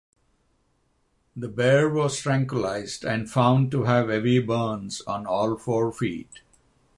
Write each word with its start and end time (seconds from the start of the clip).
The 1.35 1.47
bear 1.47 1.87
was 1.87 2.19
tranquilized 2.19 3.03
and 3.05 3.29
found 3.29 3.69
to 3.69 3.83
have 3.83 4.09
heavy 4.09 4.39
burns 4.39 5.01
on 5.01 5.27
all 5.27 5.55
four 5.57 5.91
feet. 5.91 6.41